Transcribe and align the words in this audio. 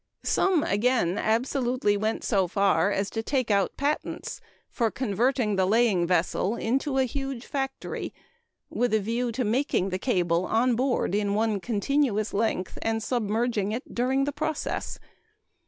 Some 0.23 0.63
again 0.63 1.19
absolutely 1.19 1.95
went 1.95 2.23
so 2.23 2.47
far 2.47 2.89
as 2.91 3.11
to 3.11 3.21
take 3.21 3.51
out 3.51 3.77
patents 3.77 4.41
for 4.67 4.89
converting 4.89 5.57
the 5.57 5.67
laying 5.67 6.07
vessel 6.07 6.55
into 6.55 6.97
a 6.97 7.03
huge 7.03 7.45
factory, 7.45 8.11
with 8.67 8.95
a 8.95 8.99
view 8.99 9.31
to 9.33 9.43
making 9.43 9.89
the 9.89 9.99
cable 9.99 10.45
on 10.47 10.75
board 10.75 11.13
in 11.13 11.35
one 11.35 11.59
continuous 11.59 12.33
length, 12.33 12.79
and 12.81 13.03
submerging 13.03 13.71
it 13.73 13.93
during 13.93 14.23
the 14.23 14.31
process! 14.33 14.97